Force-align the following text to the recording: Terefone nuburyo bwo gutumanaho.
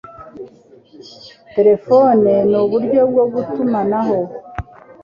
Terefone 1.55 2.31
nuburyo 2.51 3.01
bwo 3.11 3.25
gutumanaho. 3.33 4.19